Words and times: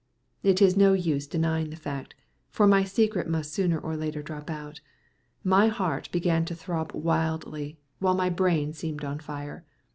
It 0.41 0.63
is 0.63 0.75
no 0.75 0.93
use 0.93 1.27
denying 1.27 1.69
the 1.69 1.75
fact, 1.75 2.15
for 2.49 2.65
my 2.65 2.83
secret 2.83 3.29
must 3.29 3.53
sooner 3.53 3.77
or 3.77 3.95
later 3.95 4.23
drop 4.23 4.49
out. 4.49 4.81
My 5.43 5.67
heart 5.67 6.09
began 6.11 6.43
to 6.45 6.55
throb 6.55 6.91
wildly, 6.93 7.77
while 7.99 8.15
my 8.15 8.31
brain 8.31 8.73
seemed 8.73 9.03
on 9.05 9.19
fire. 9.19 9.63